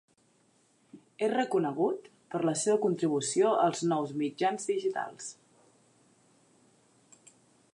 És 1.25 1.33
reconegut 1.33 2.07
per 2.35 2.41
la 2.49 2.53
seva 2.61 2.79
contribució 2.85 3.51
als 3.67 3.83
nous 3.91 4.15
mitjans 4.23 4.67
digitals. 4.71 5.29